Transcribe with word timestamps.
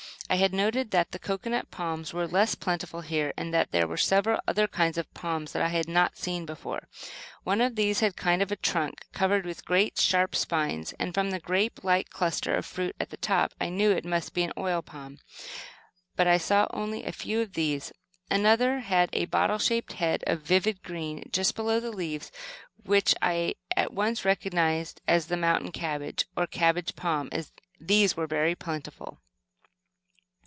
I 0.29 0.35
had 0.35 0.53
noted 0.53 0.91
that 0.91 1.11
the 1.11 1.19
cocoanut 1.19 1.71
palms 1.71 2.13
were 2.13 2.25
less 2.25 2.55
plentiful 2.55 3.01
here, 3.01 3.33
and 3.35 3.53
that 3.53 3.73
there 3.73 3.85
were 3.85 3.97
several 3.97 4.39
other 4.47 4.65
kinds 4.65 4.97
of 4.97 5.13
palms 5.13 5.51
that 5.51 5.61
I 5.61 5.67
had 5.67 5.89
not 5.89 6.15
seen 6.17 6.45
before. 6.45 6.87
One 7.43 7.59
of 7.59 7.75
these 7.75 7.99
had 7.99 8.13
a 8.17 8.55
trunk 8.55 9.01
covered 9.11 9.45
with 9.45 9.65
great 9.65 9.99
sharp 9.99 10.37
spines, 10.37 10.93
and 10.97 11.13
from 11.13 11.31
the 11.31 11.41
grapelike 11.41 12.11
cluster 12.11 12.55
of 12.55 12.65
fruit 12.65 12.95
at 12.97 13.09
the 13.09 13.17
top 13.17 13.51
I 13.59 13.67
knew 13.67 13.91
it 13.91 14.05
must 14.05 14.33
be 14.33 14.43
an 14.43 14.53
oil 14.57 14.81
palm; 14.81 15.17
but 16.15 16.27
I 16.27 16.37
saw 16.37 16.65
only 16.69 17.03
a 17.03 17.11
few 17.11 17.41
of 17.41 17.51
these. 17.51 17.91
Another 18.29 18.79
had 18.79 19.09
a 19.11 19.25
bottle 19.25 19.59
shaped 19.59 19.91
head 19.93 20.23
of 20.27 20.43
vivid 20.43 20.81
green 20.81 21.29
just 21.33 21.57
below 21.57 21.81
the 21.81 21.91
leaves, 21.91 22.31
which 22.85 23.13
I 23.21 23.55
at 23.75 23.91
once 23.93 24.23
recognized 24.23 25.01
as 25.09 25.25
the 25.25 25.35
"mountain 25.35 25.73
cabbage," 25.73 26.23
or 26.37 26.47
cabbage 26.47 26.95
palm. 26.95 27.31
These 27.81 28.15
were 28.15 28.27
very 28.27 28.55
plentiful. 28.55 29.17